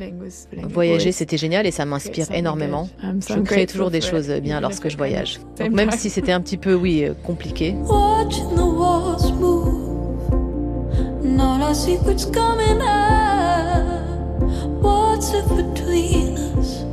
Voyager, 0.63 1.11
c'était 1.11 1.37
génial 1.37 1.65
et 1.65 1.71
ça 1.71 1.85
m'inspire 1.85 2.31
énormément. 2.31 2.89
Je 3.27 3.39
crée 3.39 3.65
toujours 3.65 3.91
des 3.91 4.01
choses 4.01 4.29
bien 4.41 4.61
lorsque 4.61 4.89
je 4.89 4.97
voyage. 4.97 5.39
Donc 5.57 5.71
même 5.71 5.91
si 5.91 6.09
c'était 6.09 6.31
un 6.31 6.41
petit 6.41 6.57
peu, 6.57 6.73
oui, 6.73 7.03
euh, 7.03 7.13
compliqué. 7.23 7.75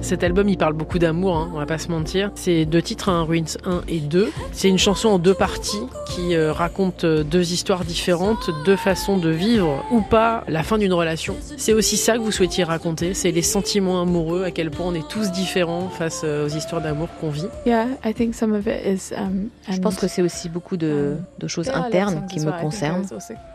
Cet 0.07 0.23
album, 0.23 0.49
il 0.49 0.57
parle 0.57 0.75
beaucoup 0.75 1.01
d'amour, 1.01 1.37
hein, 1.37 1.51
on 1.53 1.59
va 1.59 1.67
pas 1.67 1.79
se 1.79 1.89
mentir. 1.89 2.31
C'est 2.37 2.65
deux 2.65 2.81
titres, 2.81 3.09
hein, 3.09 3.25
Ruins 3.25 3.57
1 3.65 3.83
et 3.89 3.99
2. 3.99 4.31
C'est 4.53 4.69
une 4.69 4.79
chanson 4.79 5.09
en 5.09 5.19
deux 5.19 5.35
parties 5.35 5.83
qui 6.11 6.37
euh, 6.37 6.53
raconte 6.53 7.03
euh, 7.03 7.25
deux 7.25 7.53
histoires 7.53 7.85
différentes, 7.85 8.51
deux 8.65 8.77
façons 8.77 9.19
de 9.19 9.31
vivre 9.31 9.85
ou 9.91 10.03
pas 10.03 10.45
la 10.47 10.63
fin 10.63 10.79
d'une 10.79 10.93
relation. 10.93 11.35
C'est 11.57 11.73
aussi 11.73 11.97
ça 11.97 12.13
que 12.15 12.21
vous 12.21 12.31
souhaitiez 12.31 12.63
raconter, 12.63 13.15
c'est 13.15 13.33
les 13.33 13.43
sentiments 13.43 14.01
amoureux, 14.01 14.45
à 14.45 14.53
quel 14.53 14.71
point 14.71 14.87
on 14.87 14.95
est 14.95 15.09
tous 15.09 15.33
différents 15.33 15.89
face 15.89 16.23
euh, 16.23 16.47
aux 16.47 16.51
histoires 16.51 16.83
d'amour 16.83 17.09
qu'on 17.21 17.31
vit. 17.31 17.49
Yeah, 17.67 17.89
I 18.05 18.15
think 18.15 18.37
some 18.37 18.53
of 18.53 18.69
it 18.69 18.87
is, 18.87 19.13
um, 19.13 19.49
Je 19.69 19.81
pense 19.81 19.97
que 19.97 20.07
c'est 20.07 20.23
aussi 20.23 20.49
beaucoup 20.49 20.77
de, 20.77 21.17
de 21.41 21.49
choses 21.49 21.69
internes 21.69 22.29
qui 22.31 22.39
me 22.39 22.53
concernent. 22.61 23.03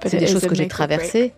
C'est 0.05 0.17
des 0.17 0.27
choses 0.27 0.45
que 0.45 0.55
j'ai 0.55 0.67
traversées. 0.67 1.31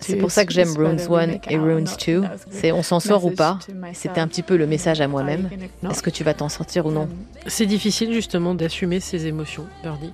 C'est 0.00 0.16
pour 0.16 0.32
ça 0.32 0.44
que 0.44 0.52
j'aime 0.52 0.74
Ruins 0.76 0.96
1 0.98 1.28
et 1.48 1.56
Ruins 1.56 1.84
2. 2.04 2.24
C'est 2.50 2.72
on 2.72 2.82
s'en 2.82 2.98
sort 2.98 3.24
ou 3.24 3.30
pas. 3.30 3.60
C'était 4.00 4.20
un 4.20 4.28
petit 4.28 4.42
peu 4.42 4.56
le 4.56 4.66
message 4.66 5.02
à 5.02 5.08
moi-même. 5.08 5.50
Est-ce 5.90 6.02
que 6.02 6.08
tu 6.08 6.24
vas 6.24 6.32
t'en 6.32 6.48
sortir 6.48 6.86
ou 6.86 6.90
non 6.90 7.06
C'est 7.46 7.66
difficile 7.66 8.14
justement 8.14 8.54
d'assumer 8.54 8.98
ses 8.98 9.26
émotions, 9.26 9.66
Birdie. 9.82 10.10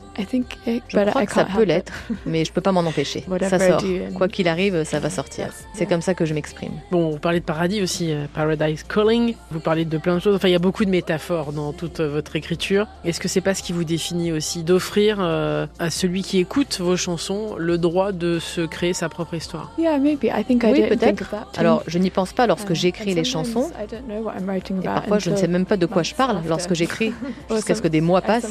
Je 0.88 0.98
crois 1.10 1.24
que 1.24 1.32
ça 1.32 1.44
peut 1.44 1.62
l'être, 1.62 1.92
mais 2.26 2.44
je 2.44 2.52
peux 2.52 2.60
pas 2.60 2.72
m'en 2.72 2.80
empêcher. 2.80 3.24
Ça 3.48 3.60
sort. 3.60 3.84
Quoi 4.16 4.26
qu'il 4.26 4.48
arrive, 4.48 4.82
ça 4.82 4.98
va 4.98 5.08
sortir. 5.08 5.50
C'est 5.72 5.86
comme 5.86 6.00
ça 6.00 6.14
que 6.14 6.24
je 6.24 6.34
m'exprime. 6.34 6.72
Bon, 6.90 7.10
vous 7.10 7.18
parlez 7.18 7.38
de 7.38 7.44
paradis 7.44 7.80
aussi, 7.80 8.12
euh, 8.12 8.26
Paradise 8.34 8.82
Calling. 8.82 9.36
Vous 9.52 9.60
parlez 9.60 9.84
de 9.84 9.98
plein 9.98 10.16
de 10.16 10.20
choses. 10.20 10.34
Enfin, 10.34 10.48
il 10.48 10.52
y 10.52 10.56
a 10.56 10.60
beaucoup 10.60 10.84
de 10.84 10.90
métaphores 10.90 11.52
dans 11.52 11.72
toute 11.72 12.00
euh, 12.00 12.08
votre 12.08 12.34
écriture. 12.34 12.88
Est-ce 13.04 13.20
que 13.20 13.28
c'est 13.28 13.40
pas 13.40 13.54
ce 13.54 13.62
qui 13.62 13.72
vous 13.72 13.84
définit 13.84 14.32
aussi 14.32 14.64
d'offrir 14.64 15.18
euh, 15.20 15.66
à 15.78 15.90
celui 15.90 16.22
qui 16.22 16.38
écoute 16.38 16.78
vos 16.80 16.96
chansons 16.96 17.54
le 17.56 17.78
droit 17.78 18.10
de 18.10 18.40
se 18.40 18.62
créer 18.62 18.94
sa 18.94 19.08
propre 19.08 19.34
histoire? 19.34 19.72
Oui, 20.72 20.88
peut-être. 20.88 21.34
Alors, 21.56 21.84
je 21.86 21.98
n'y 21.98 22.10
pense 22.10 22.32
pas 22.32 22.48
lorsque 22.48 22.72
j'écris 22.72 23.14
les 23.14 23.24
chansons, 23.24 23.70
Et 24.83 24.85
parfois, 24.85 25.18
je 25.18 25.30
ne 25.30 25.37
sais 25.37 25.49
même 25.49 25.66
pas 25.66 25.76
de 25.76 25.87
quoi 25.87 26.02
je 26.02 26.14
parle 26.14 26.40
lorsque 26.49 26.75
j'écris, 26.75 27.12
jusqu'à 27.50 27.75
ce 27.75 27.83
que 27.83 27.88
des 27.88 28.00
mois 28.00 28.21
passent. 28.21 28.47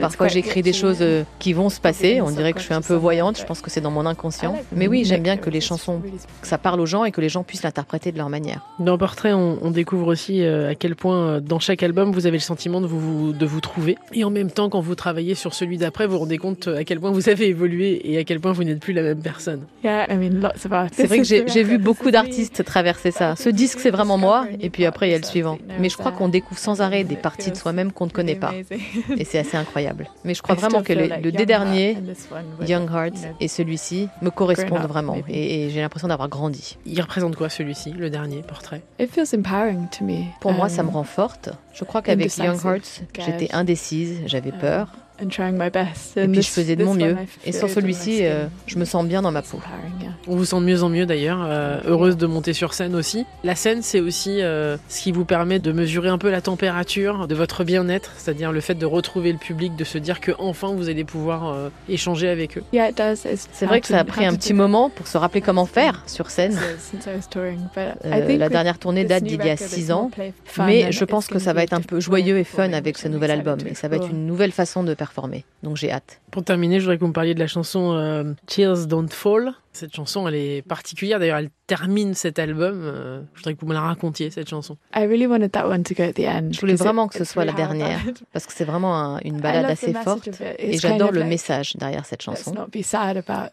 Parfois, 0.00 0.28
j'écris 0.28 0.62
des 0.62 0.72
choses 0.72 0.98
euh, 1.00 1.24
qui 1.38 1.52
vont 1.52 1.70
se 1.70 1.80
passer. 1.80 2.20
On 2.20 2.30
dirait 2.30 2.52
que 2.52 2.60
je 2.60 2.64
suis 2.64 2.74
un 2.74 2.82
peu 2.82 2.94
voyante. 2.94 3.38
Je 3.38 3.44
pense 3.44 3.60
que 3.60 3.70
c'est 3.70 3.80
dans 3.80 3.90
mon 3.90 4.06
inconscient. 4.06 4.56
Mais 4.74 4.86
oui, 4.86 5.04
j'aime 5.04 5.22
bien 5.22 5.36
que 5.36 5.50
les 5.50 5.60
chansons, 5.60 6.00
que 6.40 6.46
ça 6.46 6.58
parle 6.58 6.80
aux 6.80 6.86
gens 6.86 7.04
et 7.04 7.12
que 7.12 7.20
les 7.20 7.28
gens 7.28 7.42
puissent 7.42 7.62
l'interpréter 7.62 8.12
de 8.12 8.18
leur 8.18 8.28
manière. 8.28 8.60
Dans 8.78 8.98
Portrait, 8.98 9.32
on, 9.32 9.70
découvre 9.70 10.06
aussi 10.06 10.42
euh, 10.42 10.70
à 10.70 10.74
quel 10.76 10.94
point, 10.94 11.16
euh, 11.16 11.40
dans 11.40 11.58
chaque 11.58 11.82
album, 11.82 12.12
vous 12.12 12.26
avez 12.26 12.36
le 12.36 12.42
sentiment 12.42 12.80
de 12.80 12.86
vous, 12.86 13.32
de 13.32 13.46
vous 13.46 13.60
trouver. 13.60 13.96
Et 14.12 14.22
en 14.22 14.30
même 14.30 14.50
temps, 14.50 14.68
quand 14.68 14.80
vous 14.80 14.94
travaillez 14.94 15.34
sur 15.34 15.52
celui 15.52 15.78
d'après, 15.78 16.06
vous 16.06 16.12
vous 16.12 16.18
rendez 16.20 16.38
compte 16.38 16.68
à 16.68 16.84
quel 16.84 17.00
point 17.00 17.10
vous 17.10 17.28
avez 17.28 17.48
évolué 17.48 18.00
et 18.12 18.18
à 18.18 18.24
quel 18.24 18.38
point 18.38 18.52
vous 18.52 18.62
n'êtes 18.62 18.78
plus 18.78 18.92
la 18.92 19.02
même 19.02 19.20
personne. 19.20 19.62
C'est 20.92 21.06
vrai 21.06 21.18
que 21.18 21.24
j'ai 21.24 21.62
vu 21.62 21.78
beaucoup 21.78 22.10
d'artistes 22.10 22.62
traverser 22.64 23.10
ça. 23.10 23.36
Ce 23.36 23.48
disque, 23.48 23.78
c'est 23.80 23.90
vraiment 23.90 24.18
moi. 24.18 24.33
Et 24.60 24.70
puis 24.70 24.84
après, 24.84 25.08
il 25.08 25.12
y 25.12 25.14
a 25.14 25.18
le 25.18 25.24
suivant. 25.24 25.58
Mais 25.78 25.88
je 25.88 25.96
crois 25.96 26.12
qu'on 26.12 26.28
découvre 26.28 26.58
sans 26.58 26.80
arrêt 26.80 27.04
des 27.04 27.16
parties 27.16 27.50
de 27.50 27.56
soi-même 27.56 27.92
qu'on 27.92 28.06
ne 28.06 28.10
connaît 28.10 28.34
pas. 28.36 28.52
Et 29.16 29.24
c'est 29.24 29.38
assez 29.38 29.56
incroyable. 29.56 30.08
Mais 30.24 30.34
je 30.34 30.42
crois 30.42 30.54
vraiment 30.54 30.82
que 30.82 30.92
le, 30.92 31.08
le 31.22 31.32
deux 31.32 31.46
derniers, 31.46 31.96
Young 32.66 32.88
Hearts 32.90 33.34
et 33.40 33.48
celui-ci, 33.48 34.08
me 34.22 34.30
correspondent 34.30 34.86
vraiment. 34.86 35.18
Et, 35.28 35.70
j'ai 35.70 35.80
l'impression 35.80 36.08
d'avoir 36.08 36.28
grandi. 36.28 36.78
Il 36.86 37.00
représente 37.00 37.36
quoi 37.36 37.48
celui-ci, 37.48 37.92
le 37.92 38.10
dernier 38.10 38.42
portrait? 38.42 38.82
Pour 40.40 40.52
moi, 40.52 40.68
ça 40.68 40.82
me 40.82 40.88
um, 40.88 40.94
rend 40.94 41.04
forte. 41.04 41.50
Je 41.72 41.84
crois 41.84 42.02
qu'avec 42.02 42.36
Young 42.36 42.58
Hearts, 42.64 43.02
j'étais 43.18 43.52
indécise, 43.52 44.20
j'avais 44.26 44.52
Et 46.16 46.26
puis 46.26 46.42
je 46.42 46.48
faisais 46.48 46.74
de 46.74 46.84
mon 46.84 46.94
mieux. 46.94 47.16
Et 47.44 47.52
sans 47.52 47.68
celui-ci, 47.68 48.20
euh, 48.22 48.46
je 48.66 48.78
me 48.78 48.84
sens 48.84 49.06
bien 49.06 49.22
dans 49.22 49.30
ma 49.30 49.42
peau. 49.42 49.60
On 50.26 50.36
vous 50.36 50.44
sent 50.44 50.56
de 50.56 50.64
mieux 50.64 50.82
en 50.82 50.88
mieux 50.88 51.06
d'ailleurs, 51.06 51.44
euh, 51.44 51.80
heureuse 51.86 52.16
de 52.16 52.26
monter 52.26 52.52
sur 52.52 52.74
scène 52.74 52.94
aussi. 52.96 53.24
La 53.44 53.54
scène, 53.54 53.82
c'est 53.82 54.00
aussi 54.00 54.42
euh, 54.42 54.76
ce 54.88 55.02
qui 55.02 55.12
vous 55.12 55.24
permet 55.24 55.58
de 55.60 55.70
mesurer 55.70 56.08
un 56.08 56.18
peu 56.18 56.30
la 56.30 56.40
température 56.40 57.28
de 57.28 57.34
votre 57.34 57.62
bien-être, 57.62 58.10
c'est-à-dire 58.16 58.50
le 58.50 58.60
fait 58.60 58.74
de 58.74 58.86
retrouver 58.86 59.30
le 59.30 59.38
public, 59.38 59.76
de 59.76 59.84
se 59.84 59.98
dire 59.98 60.20
que 60.20 60.32
enfin 60.38 60.74
vous 60.74 60.88
allez 60.88 61.04
pouvoir 61.04 61.70
échanger 61.88 62.28
avec 62.28 62.58
eux. 62.58 62.64
C'est 63.52 63.66
vrai 63.66 63.80
que 63.80 63.86
ça 63.86 64.00
a 64.00 64.04
pris 64.04 64.26
un 64.26 64.34
petit 64.34 64.54
moment 64.54 64.90
pour 64.90 65.06
se 65.06 65.16
rappeler 65.16 65.40
comment 65.40 65.66
faire 65.66 66.02
sur 66.06 66.30
scène. 66.30 66.58
la 68.36 68.48
dernière 68.48 68.78
tournée 68.78 69.04
date 69.04 69.24
d'il 69.24 69.44
y 69.44 69.50
a 69.50 69.56
six 69.56 69.92
ans, 69.92 70.10
mais 70.58 70.90
je 70.90 71.04
pense 71.04 71.28
que 71.28 71.38
ça 71.38 71.52
va 71.52 71.62
être 71.62 71.72
un 71.72 71.80
peu 71.80 72.00
joyeux 72.00 72.38
et 72.38 72.44
fun 72.44 72.72
avec 72.72 72.98
ce 72.98 73.06
nouvel 73.06 73.30
album, 73.30 73.58
et 73.66 73.74
ça 73.74 73.86
va 73.86 73.96
être 73.96 74.10
une 74.10 74.26
nouvelle 74.26 74.52
façon 74.52 74.82
de 74.82 74.94
Donc 75.62 75.76
j'ai 75.76 75.90
hâte. 75.90 76.20
Pour 76.30 76.44
terminer, 76.44 76.78
je 76.78 76.84
voudrais 76.84 76.96
que 76.96 77.00
vous 77.00 77.08
me 77.08 77.12
parliez 77.12 77.34
de 77.34 77.40
la 77.40 77.46
chanson 77.46 77.92
euh, 77.94 78.32
Cheers 78.48 78.86
Don't 78.86 79.08
Fall. 79.10 79.52
Cette 79.72 79.94
chanson, 79.94 80.28
elle 80.28 80.34
est 80.34 80.62
particulière. 80.62 81.18
D'ailleurs, 81.18 81.38
elle 81.38 81.50
termine 81.66 82.14
cet 82.14 82.38
album. 82.38 82.82
Euh, 82.82 83.20
je 83.34 83.40
voudrais 83.40 83.54
que 83.54 83.60
vous 83.60 83.66
me 83.66 83.74
la 83.74 83.80
racontiez, 83.80 84.30
cette 84.30 84.48
chanson. 84.48 84.76
Je 86.52 86.60
voulais 86.60 86.74
vraiment 86.74 87.08
que 87.08 87.16
ce 87.16 87.24
soit 87.24 87.44
la 87.44 87.52
dernière, 87.52 88.00
parce 88.32 88.46
que 88.46 88.52
c'est 88.52 88.64
vraiment 88.64 89.18
une 89.20 89.40
balade 89.40 89.66
assez 89.66 89.92
forte. 89.92 90.28
Et 90.58 90.78
j'adore 90.78 91.12
le 91.12 91.24
message 91.24 91.76
derrière 91.76 92.04
cette 92.04 92.22
chanson. 92.22 92.54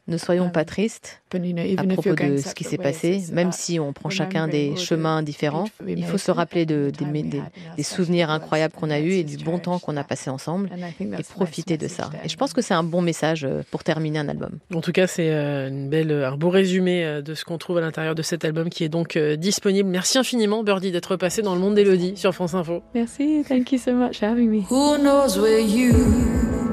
Ne 0.08 0.18
soyons 0.18 0.50
pas 0.50 0.62
um, 0.62 0.66
tristes 0.66 1.22
à 1.34 1.84
propos 1.84 2.16
de 2.16 2.38
ce 2.38 2.54
qui 2.54 2.64
s'est 2.64 2.78
passé, 2.78 3.24
même 3.32 3.52
si 3.52 3.80
on 3.80 3.94
prend 3.94 4.10
chacun 4.10 4.48
des 4.48 4.76
chemins 4.76 5.24
différents. 5.24 5.66
Il 5.88 6.06
faut 6.06 6.18
se 6.18 6.32
rappeler 6.32 6.66
de, 6.66 6.92
des, 6.92 7.84
souvenirs 7.84 8.30
incroyables 8.30 8.74
qu'on 8.74 8.90
a 8.90 9.00
eus 9.00 9.14
et 9.14 9.24
du 9.24 9.38
bon 9.38 9.60
temps 9.60 9.80
qu'on 9.80 9.98
a 9.98 10.04
passé 10.04 10.30
ensemble 10.30 10.70
et 11.00 11.24
profiter 11.24 11.78
de 11.78 11.88
ça. 11.88 12.10
Et 12.24 12.30
je 12.30 12.38
pense 12.38 12.54
que 12.54 12.62
c'est 12.62 12.74
un 12.74 12.84
bon 12.84 13.02
message 13.02 13.44
euh, 13.44 13.64
pour 13.72 13.84
terminer 13.84 14.20
un 14.20 14.30
album. 14.30 14.60
En 14.74 14.82
tout 14.82 14.92
cas, 14.92 15.08
c'est 15.08 15.32
euh, 15.32 15.68
une 15.68 15.90
belle 15.90 16.12
un 16.12 16.38
beau 16.38 16.50
résumé 16.50 17.22
de 17.22 17.34
ce 17.34 17.46
qu'on 17.46 17.58
trouve 17.58 17.78
à 17.78 17.82
l'intérieur 17.82 18.01
de 18.16 18.22
cet 18.22 18.46
album 18.46 18.70
qui 18.70 18.84
est 18.84 18.90
donc 18.90 19.16
euh, 19.16 19.36
disponible. 19.36 19.90
Merci 19.90 20.18
infiniment, 20.18 20.64
Birdie, 20.64 20.92
d'être 20.92 21.16
passé 21.16 21.42
dans 21.42 21.56
le 21.56 21.62
monde 21.62 21.76
d'Elodie 21.76 22.18
sur 22.18 22.34
France 22.34 22.54
Info. 22.54 22.82
Merci, 22.94 23.44
thank 23.48 23.72
you 23.72 23.78
so 23.78 23.94
much 23.94 24.20
for 24.20 24.28
having 24.28 24.50
me. 24.50 24.66
Who 24.70 24.98
knows 24.98 25.38
where 25.38 25.60
you 25.60 25.94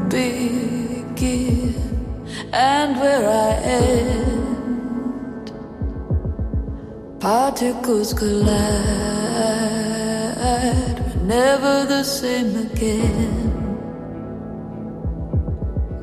begin 0.09 1.75
and 2.53 2.97
where 3.01 3.29
I 3.29 3.55
end? 3.65 4.39
Particles 7.21 8.15
collide, 8.15 8.47
never 11.27 11.85
the 11.87 12.05
same 12.05 12.57
again. 12.73 13.49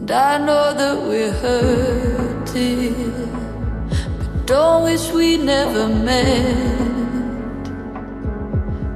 And 0.07 0.11
I 0.11 0.37
know 0.37 0.73
that 0.73 1.01
we're 1.07 1.31
hurting, 1.31 2.93
don't 4.45 4.83
wish 4.83 5.11
we 5.11 5.37
never 5.37 5.87
met. 5.87 7.65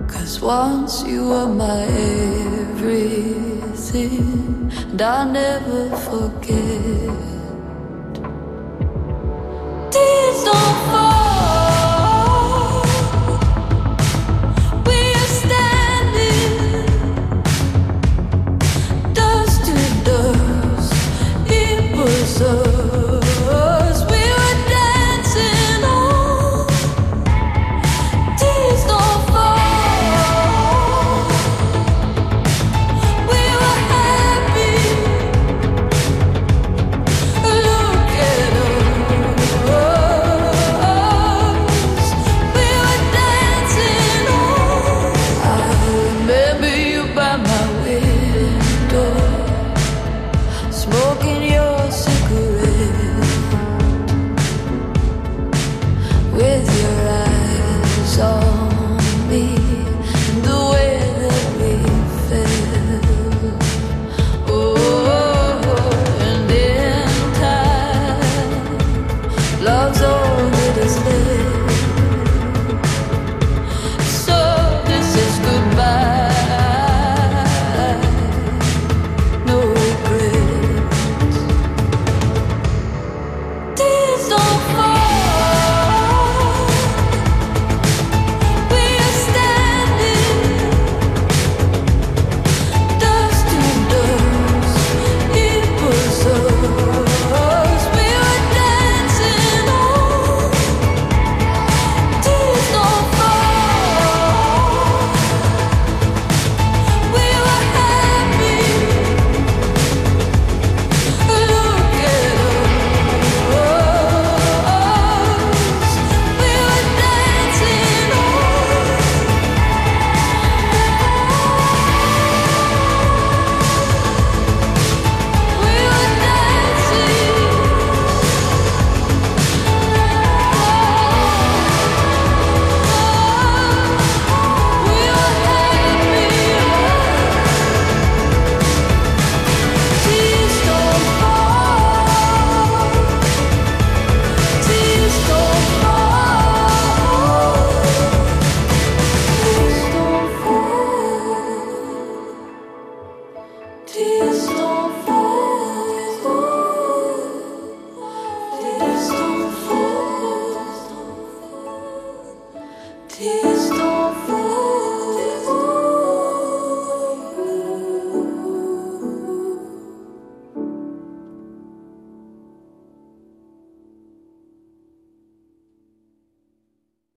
Cause 0.08 0.39
once 0.41 1.03
you 1.03 1.27
were 1.29 1.48
my 1.48 1.84
everything, 2.77 3.91
and 4.91 5.01
I'll 5.01 5.27
never 5.32 5.89
forget. 5.98 7.38